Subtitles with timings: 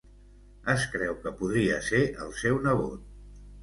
[0.75, 3.11] Es creu que podria ser el seu nebot.